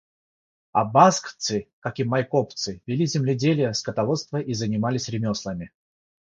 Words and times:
Абазхцы, 0.79 1.57
как 1.79 1.99
и 1.99 2.03
майкопцы, 2.03 2.81
вели 2.87 3.05
земледелие, 3.05 3.71
скотоводство 3.75 4.37
и 4.41 4.55
занимались 4.55 5.09
ремеслами. 5.09 5.71